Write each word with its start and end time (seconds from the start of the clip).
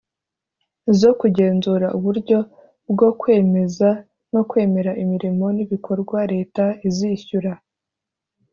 zo 0.99 1.11
kugenzura 1.19 1.87
uburyo 1.97 2.37
bwo 2.91 3.09
kwemeza 3.19 3.89
no 4.33 4.41
kwemera 4.49 4.91
imirimo 5.03 5.45
n'ibikorwa 5.55 6.19
leta 6.33 6.63
izishyura. 6.87 7.51